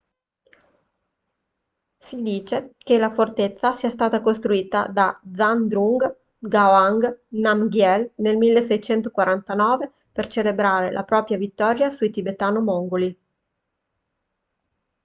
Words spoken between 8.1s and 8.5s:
nel